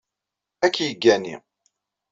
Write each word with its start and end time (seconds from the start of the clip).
Ad 0.65 0.71
k-yeggani. 0.75 1.35